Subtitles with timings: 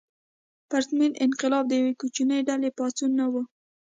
[0.69, 3.33] پرتمین انقلاب د یوې کوچنۍ ډلې پاڅون نه و.